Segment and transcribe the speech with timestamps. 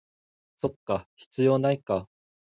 [0.55, 2.09] そっか、必要ないか